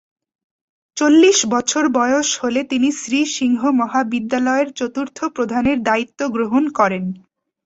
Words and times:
চল্লিশ 0.97 1.37
বছর 1.53 1.83
বয়স 1.91 2.29
হলে 2.41 2.61
তিনি 2.63 2.89
শ্রী 2.93 3.19
সিংহ 3.35 3.61
মহাবিদ্যালয়ের 3.79 4.69
চতুর্থ 4.71 5.17
প্রধানের 5.35 5.77
দায়িত্ব 5.83 6.19
গ্রহণ 6.27 6.63
করেন। 6.69 7.03